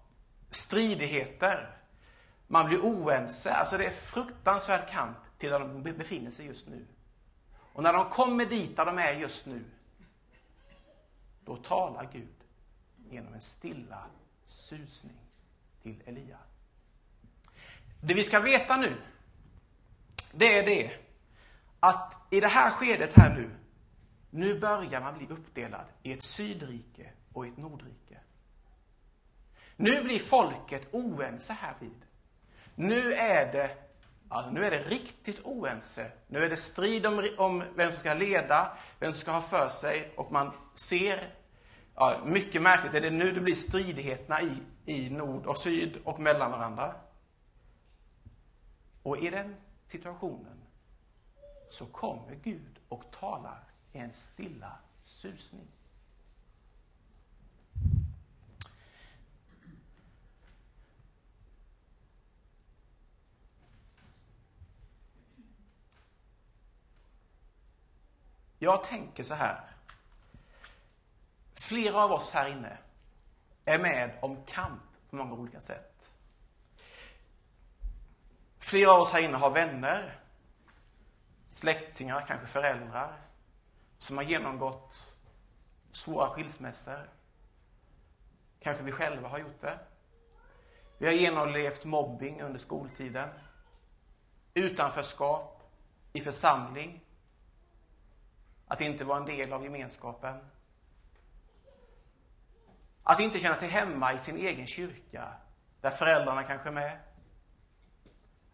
stridigheter. 0.50 1.81
Man 2.52 2.66
blir 2.66 2.80
oense. 2.80 3.54
Alltså 3.54 3.78
det 3.78 3.86
är 3.86 3.92
fruktansvärd 3.92 4.90
kamp 4.90 5.18
till 5.38 5.50
där 5.50 5.60
de 5.60 5.84
befinner 5.84 6.32
sig 6.32 6.46
just 6.46 6.68
nu. 6.68 6.86
Och 7.74 7.84
när 7.84 7.94
de 7.94 8.10
kommer 8.10 8.46
dit 8.46 8.76
där 8.76 8.86
de 8.86 8.98
är 8.98 9.14
just 9.14 9.46
nu, 9.46 9.64
då 11.46 11.58
talar 11.58 12.10
Gud 12.14 12.36
genom 13.10 13.34
en 13.34 13.42
stilla 13.42 14.06
susning 14.46 15.18
till 15.82 16.02
Elia. 16.06 16.38
Det 18.02 18.14
vi 18.14 18.24
ska 18.24 18.40
veta 18.40 18.78
nu, 18.78 18.98
det 20.34 20.60
är 20.60 20.66
det 20.66 20.92
att 21.80 22.18
i 22.30 22.40
det 22.40 22.48
här 22.48 22.72
skedet 22.72 23.14
här 23.14 23.36
nu, 23.36 23.52
nu 24.30 24.60
börjar 24.60 25.02
man 25.02 25.18
bli 25.18 25.28
uppdelad 25.28 25.86
i 26.04 26.14
ett 26.14 26.24
sydrike 26.24 27.12
och 27.34 27.48
ett 27.48 27.58
nordrike. 27.58 28.20
Nu 29.76 30.04
blir 30.04 30.20
folket 30.20 30.88
oense 30.92 31.54
här 31.54 31.76
vid, 31.80 32.06
nu 32.76 33.14
är 33.14 33.52
det, 33.52 33.78
alltså 34.30 34.52
nu 34.52 34.66
är 34.66 34.72
det 34.72 34.84
riktigt 34.84 35.42
oense. 35.44 36.12
Nu 36.28 36.46
är 36.46 36.50
det 36.50 36.58
strid 36.58 37.06
om, 37.06 37.28
om 37.38 37.64
vem 37.76 37.92
som 37.92 38.00
ska 38.00 38.14
leda, 38.14 38.78
vem 39.00 39.12
som 39.12 39.22
ska 39.22 39.32
ha 39.32 39.42
för 39.42 39.70
sig 39.70 40.14
och 40.16 40.32
man 40.32 40.52
ser, 40.76 41.34
ja, 41.96 42.22
mycket 42.26 42.62
märkligt 42.62 42.94
är 42.94 43.02
det 43.02 43.10
nu 43.10 43.32
det 43.32 43.42
blir 43.42 43.56
stridigheterna 43.56 44.42
i, 44.42 44.58
i 44.86 45.10
nord 45.10 45.46
och 45.46 45.58
syd 45.58 45.98
och 46.04 46.20
mellan 46.20 46.52
varandra. 46.52 46.96
Och 49.04 49.18
i 49.18 49.30
den 49.30 49.56
situationen 49.88 50.62
så 51.70 51.86
kommer 51.86 52.36
Gud 52.36 52.80
och 52.90 53.04
talar 53.12 53.64
i 53.92 53.98
en 53.98 54.14
stilla 54.14 54.72
susning. 55.04 55.68
Jag 68.64 68.84
tänker 68.84 69.24
så 69.24 69.34
här. 69.34 69.62
Flera 71.54 72.04
av 72.04 72.12
oss 72.12 72.32
här 72.34 72.50
inne 72.50 72.78
är 73.66 73.80
med 73.80 74.18
om 74.22 74.46
kamp 74.46 74.82
på 75.10 75.16
många 75.16 75.34
olika 75.34 75.62
sätt. 75.62 76.12
Flera 78.60 78.92
av 78.92 79.02
oss 79.02 79.12
här 79.12 79.22
inne 79.22 79.38
har 79.38 79.50
vänner, 79.50 80.20
släktingar, 81.48 82.26
kanske 82.28 82.48
föräldrar 82.48 83.22
som 83.98 84.18
har 84.18 84.24
genomgått 84.24 85.16
svåra 85.92 86.30
skilsmässor. 86.30 87.10
Kanske 88.60 88.84
vi 88.84 88.92
själva 88.92 89.28
har 89.28 89.40
gjort 89.40 89.62
det. 89.62 89.80
Vi 90.98 91.06
har 91.06 91.14
genomlevt 91.14 91.86
mobbing 91.86 92.42
under 92.42 92.60
skoltiden. 92.60 93.30
Utanförskap 94.54 95.64
i 96.14 96.22
församling. 96.22 97.06
Att 98.72 98.82
inte 98.82 99.04
vara 99.04 99.18
en 99.18 99.26
del 99.26 99.54
av 99.54 99.64
gemenskapen. 99.64 100.40
Att 103.04 103.20
inte 103.20 103.40
känna 103.40 103.56
sig 103.56 103.70
hemma 103.70 104.14
i 104.14 104.20
sin 104.20 104.38
egen 104.38 104.68
kyrka, 104.68 105.34
där 105.82 105.90
föräldrarna 105.90 106.44
kanske 106.44 106.70
är 106.70 106.74
med. 106.74 107.00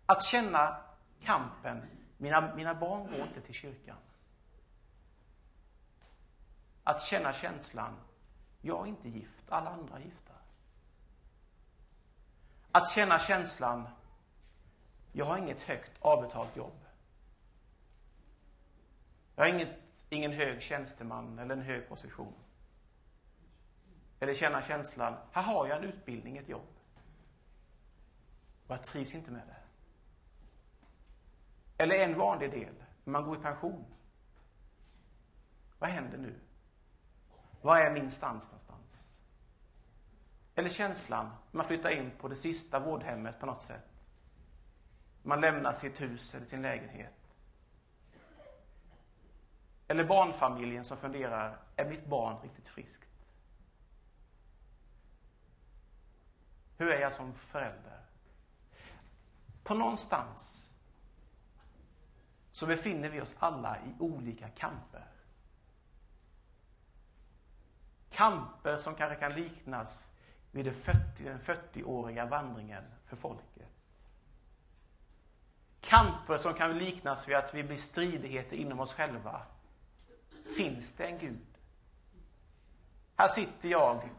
Att 0.06 0.24
känna 0.24 0.82
kampen, 1.22 1.86
mina, 2.18 2.56
mina 2.56 2.76
barn 2.76 3.12
går 3.12 3.20
inte 3.20 3.42
till 3.42 3.54
kyrkan. 3.54 3.98
Att 6.84 7.02
känna 7.02 7.34
känslan, 7.34 7.94
jag 8.62 8.82
är 8.82 8.90
inte 8.90 9.10
gift, 9.10 9.50
alla 9.50 9.70
andra 9.70 9.96
är 9.96 10.02
gifta. 10.02 10.34
Att 12.72 12.90
känna 12.90 13.20
känslan, 13.20 13.90
jag 15.12 15.26
har 15.26 15.38
inget 15.38 15.62
högt 15.62 15.92
avbetalt 16.00 16.58
jobb. 16.58 16.86
Jag 19.36 19.44
har 19.44 19.50
inget, 19.50 19.87
ingen 20.10 20.32
hög 20.32 20.62
tjänsteman 20.62 21.40
eller 21.40 21.56
en 21.56 21.62
hög 21.62 21.90
position. 21.90 22.34
Eller 24.20 24.34
känna 24.34 24.62
känslan, 24.62 25.16
här 25.32 25.42
har 25.44 25.68
jag 25.68 25.78
en 25.78 25.84
utbildning, 25.84 26.38
ett 26.38 26.50
jobb. 26.50 26.68
Och 28.68 28.74
jag 28.74 28.84
trivs 28.84 29.16
inte 29.16 29.32
med 29.32 29.48
det. 29.48 29.56
Eller 31.84 31.96
en 31.96 32.18
vanlig 32.18 32.52
del, 32.52 32.74
man 33.04 33.24
går 33.24 33.38
i 33.38 33.42
pension. 33.42 33.86
Vad 35.80 35.90
händer 35.90 36.18
nu? 36.18 36.40
Var 37.62 37.78
är 37.78 37.92
min 37.92 38.12
stans 38.12 38.48
någonstans? 38.48 39.12
Eller 40.56 40.70
känslan, 40.70 41.30
man 41.52 41.66
flyttar 41.66 41.92
in 41.92 42.12
på 42.20 42.28
det 42.28 42.36
sista 42.36 42.80
vårdhemmet 42.80 43.40
på 43.40 43.46
något 43.46 43.62
sätt. 43.62 44.04
Man 45.24 45.42
lämnar 45.42 45.74
sitt 45.74 46.02
hus 46.02 46.36
eller 46.36 46.46
sin 46.46 46.62
lägenhet. 46.62 47.27
Eller 49.88 50.04
barnfamiljen 50.04 50.86
som 50.86 50.98
funderar, 50.98 51.58
är 51.76 51.90
mitt 51.90 52.06
barn 52.06 52.42
riktigt 52.44 52.68
friskt? 52.68 53.10
Hur 56.78 56.92
är 56.92 57.02
jag 57.02 57.14
som 57.14 57.34
förälder? 57.34 57.98
på 59.68 59.76
någonstans 59.76 60.72
så 62.52 62.66
befinner 62.66 63.10
vi 63.10 63.22
oss 63.22 63.36
alla 63.40 63.78
i 63.78 63.96
olika 64.00 64.50
kamper. 64.50 65.08
Kamper 68.10 68.78
som 68.78 68.96
kanske 68.96 69.16
kan 69.16 69.34
liknas 69.34 70.12
vid 70.52 70.66
den 70.66 70.74
40-åriga 71.40 72.26
vandringen 72.26 72.84
för 73.06 73.16
folket. 73.16 73.70
Kamper 75.82 76.38
som 76.38 76.54
kan 76.54 76.78
liknas 76.78 77.28
vid 77.28 77.36
att 77.36 77.54
vi 77.54 77.64
blir 77.64 77.78
stridigheter 77.78 78.58
inom 78.58 78.80
oss 78.80 78.94
själva. 78.94 79.42
Finns 80.56 80.94
det 80.94 81.06
en 81.06 81.18
Gud? 81.18 81.48
Här 83.16 83.28
sitter 83.28 83.70
jag 83.70 84.10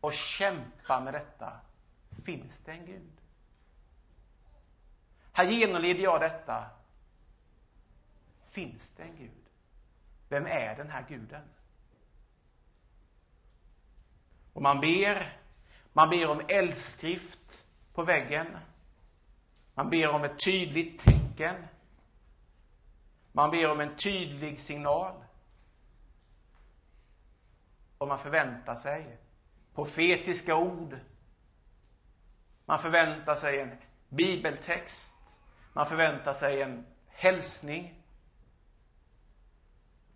och 0.00 0.12
kämpar 0.12 1.00
med 1.00 1.14
detta. 1.14 1.60
Finns 2.24 2.58
det 2.64 2.72
en 2.72 2.86
Gud? 2.86 3.20
Här 5.32 5.44
genomlider 5.44 6.02
jag 6.02 6.20
detta. 6.20 6.70
Finns 8.48 8.90
det 8.90 9.02
en 9.02 9.16
Gud? 9.16 9.30
Vem 10.28 10.46
är 10.46 10.76
den 10.76 10.90
här 10.90 11.04
guden? 11.08 11.42
Och 14.52 14.62
man 14.62 14.80
ber, 14.80 15.38
man 15.92 16.10
ber 16.10 16.30
om 16.30 16.42
eldskrift 16.48 17.66
på 17.94 18.02
väggen. 18.02 18.58
Man 19.74 19.90
ber 19.90 20.10
om 20.10 20.24
ett 20.24 20.44
tydligt 20.44 21.00
tecken. 21.00 21.54
Man 23.32 23.50
ber 23.50 23.70
om 23.70 23.80
en 23.80 23.96
tydlig 23.96 24.60
signal. 24.60 25.24
Och 27.98 28.08
man 28.08 28.18
förväntar 28.18 28.76
sig 28.76 29.18
profetiska 29.74 30.56
ord. 30.56 30.98
Man 32.64 32.78
förväntar 32.78 33.36
sig 33.36 33.60
en 33.60 33.78
bibeltext. 34.08 35.14
Man 35.72 35.86
förväntar 35.86 36.34
sig 36.34 36.62
en 36.62 36.86
hälsning. 37.06 38.02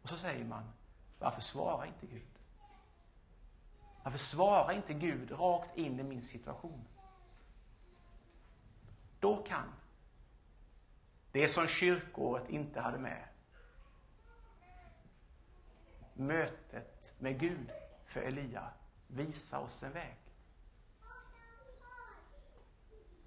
Och 0.03 0.09
så 0.09 0.17
säger 0.17 0.45
man, 0.45 0.73
varför 1.19 1.41
svarar 1.41 1.87
inte 1.87 2.07
Gud? 2.07 2.23
Varför 4.03 4.19
svarar 4.19 4.73
inte 4.73 4.95
Gud 4.95 5.33
rakt 5.33 5.77
in 5.77 6.01
i 6.01 6.03
min 6.03 6.23
situation? 6.23 6.85
Då 9.21 9.37
kan 9.37 9.73
det 11.35 11.49
som 11.49 11.69
kyrkåret 11.69 12.49
inte 12.49 12.81
hade 12.81 12.99
med 12.99 13.25
mötet 16.13 17.13
med 17.19 17.41
Gud 17.41 17.71
för 18.07 18.21
Elia 18.21 18.69
visa 19.07 19.61
oss 19.61 19.83
en 19.83 19.93
väg. 19.93 20.17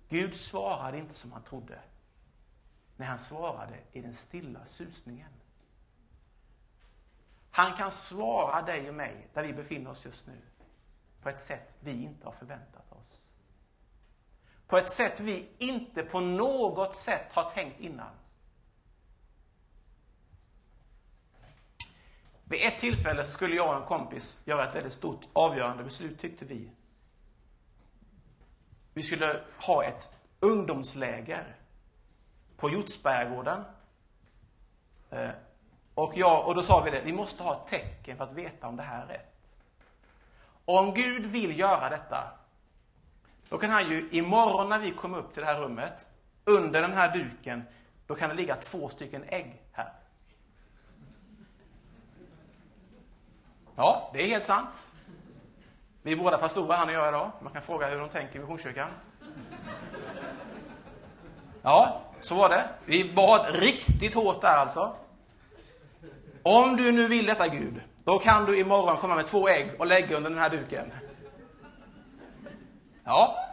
Gud 0.09 0.35
svarade 0.35 0.97
inte 0.97 1.13
som 1.13 1.31
han 1.31 1.43
trodde 1.43 1.79
när 2.95 3.05
han 3.05 3.19
svarade 3.19 3.79
i 3.91 4.01
den 4.01 4.15
stilla 4.15 4.67
susningen. 4.67 5.31
Han 7.51 7.77
kan 7.77 7.91
svara 7.91 8.61
dig 8.61 8.89
och 8.89 8.95
mig 8.95 9.27
där 9.33 9.43
vi 9.43 9.53
befinner 9.53 9.91
oss 9.91 10.05
just 10.05 10.27
nu 10.27 10.41
på 11.21 11.29
ett 11.29 11.41
sätt 11.41 11.73
vi 11.79 12.03
inte 12.03 12.25
har 12.25 12.33
förväntat 12.33 12.91
oss. 12.91 13.16
På 14.67 14.77
ett 14.77 14.89
sätt 14.89 15.19
vi 15.19 15.49
inte 15.57 16.03
på 16.03 16.19
något 16.19 16.95
sätt 16.95 17.33
har 17.33 17.43
tänkt 17.43 17.79
innan. 17.79 18.11
Vid 22.43 22.65
ett 22.65 22.79
tillfälle 22.79 23.25
skulle 23.25 23.55
jag 23.55 23.69
och 23.69 23.81
en 23.81 23.87
kompis 23.87 24.41
göra 24.45 24.67
ett 24.67 24.75
väldigt 24.75 24.93
stort 24.93 25.21
avgörande 25.33 25.83
beslut, 25.83 26.19
tyckte 26.19 26.45
vi. 26.45 26.71
Vi 28.93 29.03
skulle 29.03 29.43
ha 29.59 29.83
ett 29.83 30.11
ungdomsläger 30.39 31.55
på 32.57 32.69
Hjortsbergagården. 32.69 33.63
Eh, 35.09 35.29
och, 35.93 36.17
jag, 36.17 36.47
och 36.47 36.55
då 36.55 36.63
sa 36.63 36.81
vi 36.83 36.91
det, 36.91 37.01
vi 37.01 37.13
måste 37.13 37.43
ha 37.43 37.55
ett 37.55 37.67
tecken 37.67 38.17
för 38.17 38.23
att 38.23 38.33
veta 38.33 38.67
om 38.67 38.75
det 38.75 38.83
här 38.83 39.03
är 39.03 39.07
rätt. 39.07 39.33
Och 40.65 40.79
om 40.79 40.93
Gud 40.93 41.25
vill 41.25 41.59
göra 41.59 41.89
detta, 41.89 42.31
då 43.49 43.57
kan 43.57 43.69
han 43.69 43.89
ju 43.89 44.09
imorgon 44.11 44.69
när 44.69 44.79
vi 44.79 44.91
kommer 44.91 45.17
upp 45.17 45.33
till 45.33 45.41
det 45.41 45.47
här 45.47 45.59
rummet, 45.59 46.05
under 46.45 46.81
den 46.81 46.93
här 46.93 47.13
duken, 47.17 47.63
då 48.07 48.15
kan 48.15 48.29
det 48.29 48.35
ligga 48.35 48.55
två 48.55 48.89
stycken 48.89 49.23
ägg 49.27 49.61
här. 49.71 49.93
Ja, 53.75 54.09
det 54.13 54.23
är 54.23 54.27
helt 54.27 54.45
sant. 54.45 54.91
Vi 56.01 56.11
är 56.11 56.17
båda 56.17 56.37
pastorer, 56.37 56.77
han 56.77 56.87
och 56.87 56.93
jag 56.93 57.07
idag. 57.07 57.31
Man 57.41 57.53
kan 57.53 57.61
fråga 57.61 57.89
hur 57.89 57.99
de 57.99 58.09
tänker 58.09 58.35
i 58.35 58.39
Missionskyrkan. 58.39 58.89
Ja, 61.61 62.01
så 62.21 62.35
var 62.35 62.49
det. 62.49 62.69
Vi 62.85 63.13
bad 63.13 63.55
riktigt 63.55 64.13
hårt 64.13 64.41
där 64.41 64.57
alltså. 64.57 64.95
Om 66.43 66.75
du 66.75 66.91
nu 66.91 67.07
vill 67.07 67.25
detta 67.25 67.47
Gud, 67.47 67.81
då 68.03 68.19
kan 68.19 68.45
du 68.45 68.59
imorgon 68.59 68.97
komma 68.97 69.15
med 69.15 69.25
två 69.25 69.49
ägg 69.49 69.71
och 69.79 69.87
lägga 69.87 70.17
under 70.17 70.29
den 70.29 70.39
här 70.39 70.49
duken. 70.49 70.91
Ja. 73.07 73.49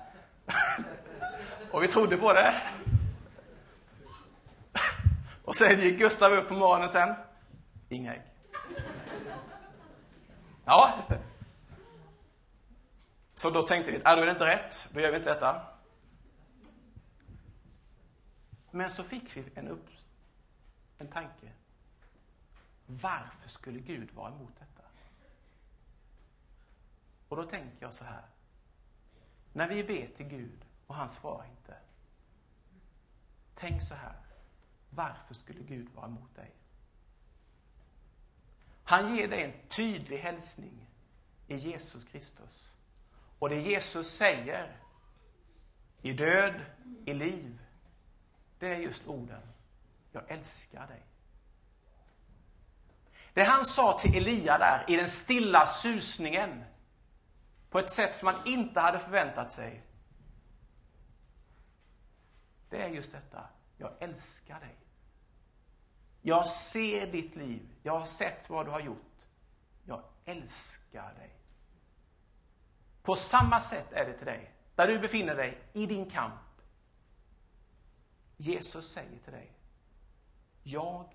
Och 1.72 1.82
vi 1.82 1.88
trodde 1.88 2.16
på 2.16 2.32
det. 2.32 2.62
Och 5.44 5.56
sen 5.56 5.80
gick 5.80 5.98
Gustav 5.98 6.32
upp 6.32 6.48
på 6.48 6.54
morgonen 6.54 6.88
sen. 6.88 7.14
Inga 7.88 8.14
ägg. 8.14 8.22
Ja. 10.64 10.94
Så 13.34 13.50
då 13.50 13.62
tänkte 13.62 13.90
vi, 13.90 14.00
är 14.04 14.16
det 14.16 14.30
inte 14.30 14.46
rätt, 14.46 14.88
då 14.92 15.00
gör 15.00 15.10
vi 15.10 15.16
inte 15.16 15.34
detta. 15.34 15.62
Men 18.70 18.90
så 18.90 19.02
fick 19.02 19.36
vi 19.36 19.44
en, 19.54 19.68
upp, 19.68 19.86
en 20.98 21.08
tanke. 21.08 21.52
Varför 22.86 23.48
skulle 23.48 23.78
Gud 23.78 24.14
vara 24.14 24.32
emot 24.32 24.52
detta? 24.58 24.88
Och 27.28 27.36
då 27.36 27.42
tänker 27.44 27.76
jag 27.80 27.94
så 27.94 28.04
här. 28.04 28.33
När 29.54 29.68
vi 29.68 29.84
ber 29.84 30.08
till 30.16 30.26
Gud 30.26 30.64
och 30.86 30.94
han 30.94 31.10
svarar 31.10 31.46
inte. 31.46 31.76
Tänk 33.54 33.82
så 33.82 33.94
här. 33.94 34.16
Varför 34.90 35.34
skulle 35.34 35.60
Gud 35.60 35.88
vara 35.94 36.06
emot 36.06 36.36
dig? 36.36 36.50
Han 38.84 39.16
ger 39.16 39.28
dig 39.28 39.42
en 39.42 39.68
tydlig 39.68 40.18
hälsning 40.18 40.86
i 41.46 41.56
Jesus 41.56 42.04
Kristus. 42.04 42.74
Och 43.38 43.48
det 43.48 43.60
Jesus 43.60 44.10
säger 44.10 44.76
i 46.02 46.12
död, 46.12 46.60
i 47.04 47.14
liv, 47.14 47.58
det 48.58 48.74
är 48.74 48.78
just 48.78 49.06
orden. 49.06 49.42
Jag 50.12 50.22
älskar 50.28 50.86
dig. 50.86 51.02
Det 53.34 53.44
han 53.44 53.64
sa 53.64 53.98
till 53.98 54.14
Elia 54.16 54.58
där 54.58 54.84
i 54.88 54.96
den 54.96 55.08
stilla 55.08 55.66
susningen 55.66 56.64
på 57.74 57.78
ett 57.78 57.90
sätt 57.90 58.14
som 58.14 58.26
man 58.26 58.46
inte 58.46 58.80
hade 58.80 58.98
förväntat 58.98 59.52
sig. 59.52 59.82
Det 62.70 62.82
är 62.82 62.88
just 62.88 63.12
detta. 63.12 63.48
Jag 63.76 63.92
älskar 64.00 64.60
dig. 64.60 64.76
Jag 66.22 66.48
ser 66.48 67.06
ditt 67.06 67.36
liv. 67.36 67.68
Jag 67.82 67.98
har 67.98 68.06
sett 68.06 68.50
vad 68.50 68.66
du 68.66 68.70
har 68.70 68.80
gjort. 68.80 69.22
Jag 69.84 70.02
älskar 70.24 71.14
dig. 71.14 71.36
På 73.02 73.16
samma 73.16 73.60
sätt 73.60 73.92
är 73.92 74.06
det 74.06 74.16
till 74.16 74.26
dig, 74.26 74.54
där 74.74 74.88
du 74.88 74.98
befinner 74.98 75.34
dig 75.36 75.58
i 75.72 75.86
din 75.86 76.10
kamp. 76.10 76.60
Jesus 78.36 78.92
säger 78.92 79.18
till 79.18 79.32
dig, 79.32 79.52
jag 80.62 81.14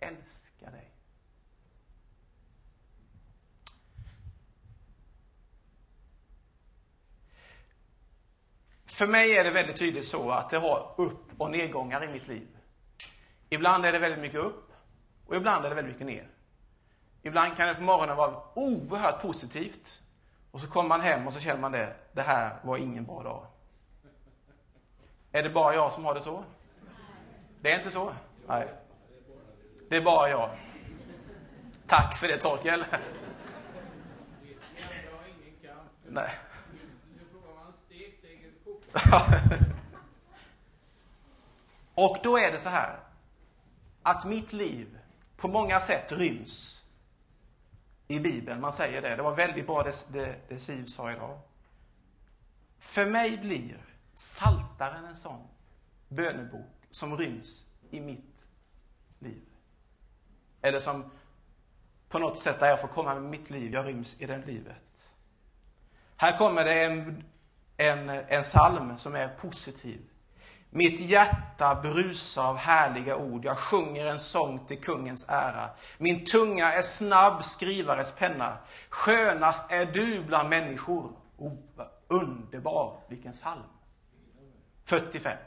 älskar 0.00 0.70
dig. 0.70 0.90
För 8.92 9.06
mig 9.06 9.36
är 9.36 9.44
det 9.44 9.50
väldigt 9.50 9.76
tydligt 9.76 10.06
så 10.06 10.30
att 10.30 10.50
det 10.50 10.58
har 10.58 10.94
upp 10.96 11.40
och 11.40 11.50
nedgångar 11.50 12.04
i 12.04 12.08
mitt 12.08 12.28
liv. 12.28 12.48
Ibland 13.48 13.86
är 13.86 13.92
det 13.92 13.98
väldigt 13.98 14.20
mycket 14.20 14.40
upp 14.40 14.72
och 15.26 15.36
ibland 15.36 15.64
är 15.64 15.68
det 15.68 15.74
väldigt 15.74 15.92
mycket 15.92 16.06
ner. 16.06 16.28
Ibland 17.22 17.56
kan 17.56 17.68
det 17.68 17.74
på 17.74 17.82
morgonen 17.82 18.16
vara 18.16 18.42
oerhört 18.54 19.22
positivt 19.22 20.02
och 20.50 20.60
så 20.60 20.70
kommer 20.70 20.88
man 20.88 21.00
hem 21.00 21.26
och 21.26 21.32
så 21.32 21.40
känner 21.40 21.60
man 21.60 21.72
det, 21.72 21.96
det 22.12 22.22
här 22.22 22.56
var 22.62 22.76
ingen 22.76 23.04
bra 23.04 23.22
dag. 23.22 23.46
Är 25.32 25.42
det 25.42 25.50
bara 25.50 25.74
jag 25.74 25.92
som 25.92 26.04
har 26.04 26.14
det 26.14 26.20
så? 26.20 26.44
Det 27.60 27.72
är 27.72 27.76
inte 27.76 27.90
så? 27.90 28.12
Nej. 28.46 28.68
Det 29.88 29.96
är 29.96 30.02
bara 30.02 30.30
jag. 30.30 30.50
Tack 31.86 32.16
för 32.16 32.28
det 32.28 32.38
Torkel. 32.38 32.84
Nej. 36.08 36.30
Och 41.94 42.18
då 42.22 42.38
är 42.38 42.52
det 42.52 42.58
så 42.58 42.68
här 42.68 43.00
att 44.02 44.24
mitt 44.24 44.52
liv 44.52 44.98
på 45.36 45.48
många 45.48 45.80
sätt 45.80 46.12
ryms 46.12 46.82
i 48.08 48.20
Bibeln. 48.20 48.60
Man 48.60 48.72
säger 48.72 49.02
det. 49.02 49.16
Det 49.16 49.22
var 49.22 49.34
väldigt 49.34 49.66
bra 49.66 49.82
det, 49.82 50.06
det, 50.12 50.36
det 50.48 50.58
Siv 50.58 50.84
sa 50.84 51.12
idag. 51.12 51.40
För 52.78 53.06
mig 53.06 53.38
blir 53.38 53.76
Saltaren 54.14 55.04
en 55.04 55.16
sån 55.16 55.48
bönebok 56.08 56.86
som 56.90 57.16
ryms 57.16 57.66
i 57.90 58.00
mitt 58.00 58.34
liv? 59.18 59.42
Eller 60.62 60.78
som 60.78 61.10
på 62.08 62.18
något 62.18 62.38
sätt 62.38 62.60
där 62.60 62.68
jag 62.68 62.80
får 62.80 62.88
komma 62.88 63.14
med 63.14 63.22
mitt 63.22 63.50
liv, 63.50 63.72
jag 63.72 63.86
ryms 63.86 64.20
i 64.20 64.26
det 64.26 64.46
livet. 64.46 65.12
Här 66.16 66.38
kommer 66.38 66.64
det 66.64 66.84
en, 66.84 67.24
en, 67.88 68.08
en 68.08 68.42
psalm 68.42 68.98
som 68.98 69.14
är 69.14 69.28
positiv. 69.28 70.00
Mitt 70.70 71.00
hjärta 71.00 71.74
brusar 71.82 72.48
av 72.48 72.56
härliga 72.56 73.16
ord. 73.16 73.44
Jag 73.44 73.58
sjunger 73.58 74.06
en 74.06 74.20
sång 74.20 74.66
till 74.66 74.80
kungens 74.80 75.28
ära. 75.28 75.70
Min 75.98 76.24
tunga 76.24 76.72
är 76.72 76.82
snabb 76.82 77.44
skrivares 77.44 78.12
penna. 78.12 78.58
Skönast 78.88 79.70
är 79.70 79.86
du 79.86 80.24
bland 80.24 80.48
människor. 80.48 81.12
Oh, 81.36 81.52
vad 81.76 81.88
underbar! 82.08 83.00
Vilken 83.08 83.32
psalm. 83.32 83.62
45. 84.84 85.38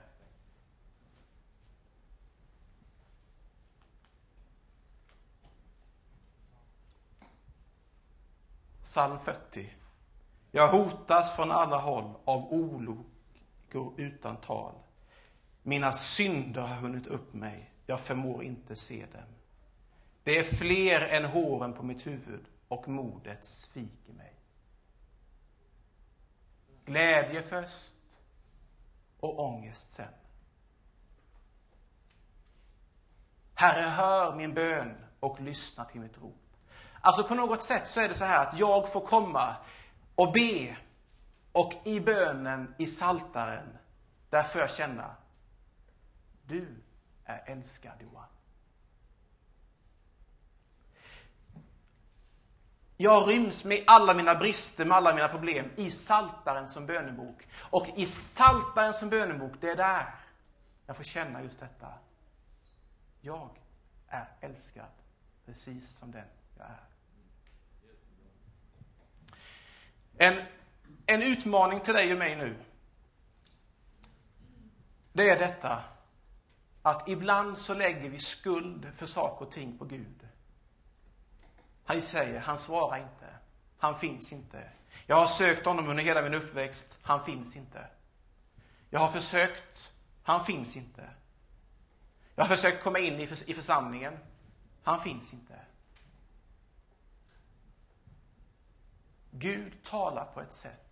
Psalm 8.83 9.17
40. 9.25 9.69
Jag 10.55 10.67
hotas 10.67 11.35
från 11.35 11.51
alla 11.51 11.77
håll 11.77 12.13
av 12.25 12.53
olyckor 12.53 13.93
utan 13.97 14.37
tal. 14.37 14.73
Mina 15.63 15.93
synder 15.93 16.61
har 16.61 16.75
hunnit 16.75 17.07
upp 17.07 17.33
mig, 17.33 17.71
jag 17.85 17.99
förmår 17.99 18.43
inte 18.43 18.75
se 18.75 19.05
dem. 19.13 19.35
Det 20.23 20.39
är 20.39 20.43
fler 20.43 21.01
än 21.01 21.25
håren 21.25 21.73
på 21.73 21.83
mitt 21.83 22.07
huvud 22.07 22.45
och 22.67 22.87
modet 22.87 23.45
sviker 23.45 24.13
mig. 24.13 24.33
Glädje 26.85 27.41
först 27.41 27.95
och 29.19 29.39
ångest 29.39 29.93
sen. 29.93 30.13
Herre, 33.53 33.89
hör 33.89 34.35
min 34.35 34.53
bön 34.53 34.95
och 35.19 35.41
lyssna 35.41 35.85
till 35.85 36.01
mitt 36.01 36.17
rop. 36.17 36.57
Alltså 37.01 37.23
på 37.23 37.35
något 37.35 37.63
sätt 37.63 37.87
så 37.87 37.99
är 37.99 38.07
det 38.07 38.15
så 38.15 38.25
här 38.25 38.45
att 38.45 38.59
jag 38.59 38.91
får 38.91 39.01
komma 39.01 39.55
och 40.15 40.31
be 40.33 40.77
och 41.51 41.73
i 41.83 41.99
bönen 41.99 42.75
i 42.77 42.87
saltaren 42.87 43.77
där 44.29 44.43
får 44.43 44.61
jag 44.61 44.71
känna 44.71 45.15
du 46.47 46.67
är 47.25 47.43
älskad 47.45 47.93
Johan. 47.99 48.27
Jag 52.97 53.29
ryms 53.29 53.63
med 53.63 53.83
alla 53.87 54.13
mina 54.13 54.35
brister, 54.35 54.85
med 54.85 54.97
alla 54.97 55.15
mina 55.15 55.27
problem 55.27 55.69
i 55.75 55.91
Saltaren 55.91 56.67
som 56.67 56.85
bönebok. 56.85 57.47
Och 57.57 57.87
i 57.95 58.05
Saltaren 58.05 58.93
som 58.93 59.09
bönebok, 59.09 59.51
det 59.61 59.69
är 59.69 59.75
där 59.75 60.15
jag 60.85 60.97
får 60.97 61.03
känna 61.03 61.43
just 61.43 61.59
detta. 61.59 61.93
Jag 63.21 63.49
är 64.07 64.27
älskad 64.39 64.91
precis 65.45 65.97
som 65.97 66.11
den 66.11 66.27
jag 66.57 66.67
är. 66.67 66.94
En, 70.17 70.41
en 71.05 71.21
utmaning 71.23 71.79
till 71.79 71.93
dig 71.93 72.11
och 72.11 72.17
mig 72.17 72.35
nu. 72.35 72.55
Det 75.13 75.29
är 75.29 75.39
detta 75.39 75.83
att 76.81 77.09
ibland 77.09 77.57
så 77.57 77.73
lägger 77.73 78.09
vi 78.09 78.19
skuld 78.19 78.91
för 78.97 79.05
saker 79.05 79.45
och 79.45 79.51
ting 79.51 79.77
på 79.77 79.85
Gud. 79.85 80.27
Han 81.85 82.01
säger, 82.01 82.39
han 82.39 82.59
svarar 82.59 82.97
inte. 82.97 83.25
Han 83.77 83.99
finns 83.99 84.33
inte. 84.33 84.69
Jag 85.05 85.15
har 85.15 85.27
sökt 85.27 85.65
honom 85.65 85.87
under 85.87 86.03
hela 86.03 86.21
min 86.21 86.33
uppväxt. 86.33 86.99
Han 87.01 87.25
finns 87.25 87.55
inte. 87.55 87.87
Jag 88.89 88.99
har 88.99 89.07
försökt. 89.07 89.91
Han 90.23 90.45
finns 90.45 90.77
inte. 90.77 91.09
Jag 92.35 92.43
har 92.43 92.55
försökt 92.55 92.83
komma 92.83 92.99
in 92.99 93.19
i, 93.19 93.23
i 93.23 93.53
församlingen. 93.53 94.17
Han 94.83 95.01
finns 95.01 95.33
inte. 95.33 95.59
Gud 99.37 99.83
talar 99.83 100.25
på 100.25 100.41
ett 100.41 100.53
sätt 100.53 100.85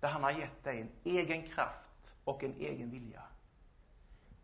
där 0.00 0.08
han 0.08 0.22
har 0.22 0.30
gett 0.30 0.64
dig 0.64 0.80
en 0.80 0.90
egen 1.04 1.48
kraft 1.48 2.14
och 2.24 2.44
en 2.44 2.54
egen 2.54 2.90
vilja. 2.90 3.22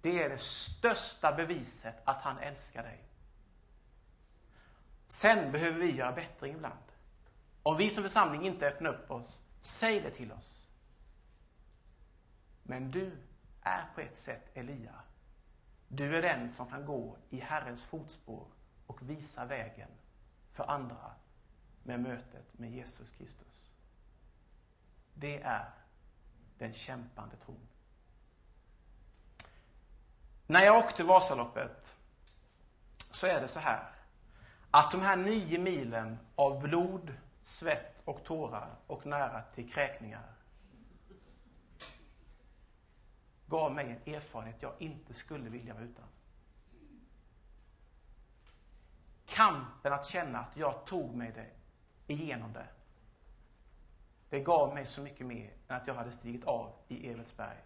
Det 0.01 0.23
är 0.23 0.29
det 0.29 0.39
största 0.39 1.33
beviset 1.33 1.95
att 2.05 2.23
han 2.23 2.39
älskar 2.39 2.83
dig. 2.83 3.05
Sen 5.07 5.53
behöver 5.53 5.79
vi 5.79 5.97
göra 5.97 6.13
bättring 6.13 6.55
ibland. 6.55 6.79
Om 7.63 7.77
vi 7.77 7.91
som 7.91 8.03
församling 8.03 8.47
inte 8.47 8.67
öppnar 8.69 8.91
upp 8.91 9.11
oss, 9.11 9.41
säg 9.61 10.01
det 10.01 10.11
till 10.11 10.33
oss. 10.33 10.69
Men 12.63 12.91
du 12.91 13.13
är 13.63 13.85
på 13.95 14.01
ett 14.01 14.19
sätt 14.19 14.51
Elia. 14.55 14.95
Du 15.89 16.17
är 16.17 16.23
den 16.23 16.53
som 16.53 16.71
kan 16.71 16.87
gå 16.87 17.17
i 17.31 17.41
Herrens 17.41 17.83
fotspår 17.83 18.47
och 18.87 19.11
visa 19.11 19.45
vägen 19.45 19.91
för 20.53 20.71
andra 20.71 21.15
med 21.85 22.01
mötet 22.01 22.59
med 22.59 22.71
Jesus 22.71 23.11
Kristus. 23.11 23.71
Det 25.15 25.43
är 25.43 25.71
den 26.59 26.75
kämpande 26.75 27.37
tron. 27.37 27.69
När 30.47 30.65
jag 30.65 30.79
åkte 30.79 31.05
Vasaloppet 31.05 31.97
så 33.11 33.27
är 33.27 33.41
det 33.41 33.49
så 33.49 33.61
här 33.61 33.91
att 34.71 34.91
de 34.91 35.01
här 35.01 35.17
nio 35.17 35.59
milen 35.59 36.19
av 36.35 36.63
blod, 36.63 37.15
svett 37.43 38.03
och 38.05 38.25
tårar 38.25 38.77
och 38.87 39.07
nära 39.07 39.43
till 39.43 39.73
kräkningar 39.73 40.35
gav 43.47 43.75
mig 43.75 43.91
en 43.91 44.15
erfarenhet 44.15 44.63
jag 44.63 44.73
inte 44.79 45.15
skulle 45.15 45.51
vilja 45.51 45.75
vara 45.75 45.85
utan. 45.85 46.05
Kampen 49.27 49.93
att 49.93 50.07
känna 50.07 50.39
att 50.39 50.57
jag 50.57 50.85
tog 50.85 51.15
mig 51.15 51.33
det 51.33 51.51
igenom 52.07 52.53
det. 52.53 52.67
Det 54.31 54.41
gav 54.41 54.75
mig 54.75 54.87
så 54.87 55.01
mycket 55.01 55.27
mer 55.27 55.53
än 55.69 55.77
att 55.77 55.87
jag 55.87 55.95
hade 55.95 56.13
stigit 56.13 56.45
av 56.45 56.73
i 56.89 57.11
Evertsberg. 57.11 57.59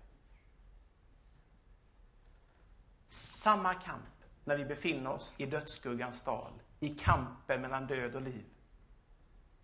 Samma 3.08 3.74
kamp 3.74 4.24
när 4.44 4.56
vi 4.56 4.64
befinner 4.64 5.10
oss 5.10 5.34
i 5.36 5.46
dödsskuggans 5.46 6.22
dal, 6.22 6.52
i 6.80 6.88
kampen 6.88 7.60
mellan 7.60 7.86
död 7.86 8.14
och 8.14 8.22
liv. 8.22 8.44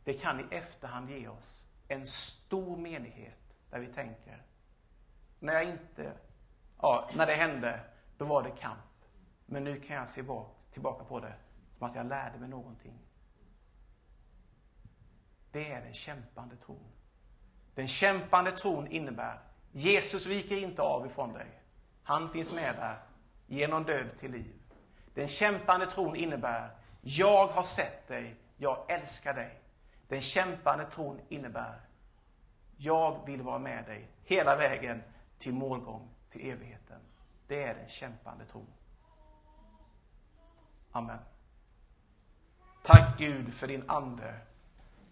Det 0.04 0.14
kan 0.14 0.40
i 0.40 0.44
efterhand 0.50 1.10
ge 1.10 1.28
oss 1.28 1.66
en 1.88 2.06
stor 2.06 2.76
menighet 2.76 3.56
där 3.70 3.78
vi 3.80 3.86
tänker, 3.86 4.42
när 5.38 5.52
jag 5.52 5.64
inte, 5.64 6.12
ja, 6.78 7.10
när 7.14 7.26
det 7.26 7.34
hände, 7.34 7.80
då 8.18 8.24
var 8.24 8.42
det 8.42 8.50
kamp. 8.50 8.80
Men 9.46 9.64
nu 9.64 9.80
kan 9.80 9.96
jag 9.96 10.08
se 10.08 10.24
tillbaka 10.72 11.04
på 11.04 11.20
det 11.20 11.34
som 11.78 11.86
att 11.86 11.96
jag 11.96 12.06
lärde 12.06 12.38
mig 12.38 12.48
någonting. 12.48 12.98
Det 15.54 15.72
är 15.72 15.80
den 15.80 15.94
kämpande 15.94 16.56
tron. 16.56 16.92
Den 17.74 17.88
kämpande 17.88 18.52
tron 18.52 18.86
innebär, 18.86 19.38
Jesus 19.72 20.26
viker 20.26 20.56
inte 20.56 20.82
av 20.82 21.06
ifrån 21.06 21.32
dig. 21.32 21.62
Han 22.02 22.30
finns 22.30 22.52
med 22.52 22.76
där 22.76 23.02
genom 23.46 23.84
död 23.84 24.06
till 24.20 24.30
liv. 24.30 24.62
Den 25.14 25.28
kämpande 25.28 25.86
tron 25.86 26.16
innebär, 26.16 26.70
jag 27.00 27.46
har 27.46 27.62
sett 27.62 28.08
dig, 28.08 28.36
jag 28.56 28.90
älskar 28.90 29.34
dig. 29.34 29.60
Den 30.08 30.20
kämpande 30.20 30.84
tron 30.84 31.20
innebär, 31.28 31.80
jag 32.76 33.26
vill 33.26 33.42
vara 33.42 33.58
med 33.58 33.84
dig 33.84 34.08
hela 34.24 34.56
vägen 34.56 35.02
till 35.38 35.54
målgång, 35.54 36.08
till 36.30 36.50
evigheten. 36.50 37.00
Det 37.46 37.62
är 37.62 37.74
den 37.74 37.88
kämpande 37.88 38.44
tron. 38.44 38.66
Amen. 40.92 41.18
Tack 42.82 43.18
Gud 43.18 43.54
för 43.54 43.66
din 43.66 43.90
Ande. 43.90 44.40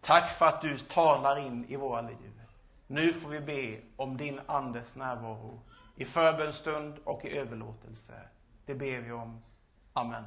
Tack 0.05 0.29
för 0.29 0.47
att 0.47 0.61
du 0.61 0.79
talar 0.79 1.39
in 1.39 1.65
i 1.69 1.77
våra 1.77 2.01
liv. 2.01 2.43
Nu 2.87 3.13
får 3.13 3.29
vi 3.29 3.41
be 3.41 3.81
om 3.97 4.17
din 4.17 4.41
Andes 4.47 4.95
närvaro 4.95 5.61
i 5.97 6.05
förbönstund 6.05 6.99
och 7.05 7.25
i 7.25 7.39
överlåtelse. 7.39 8.13
Det 8.67 8.75
ber 8.75 8.99
vi 8.99 9.13
om. 9.13 9.43
Amen. 9.93 10.25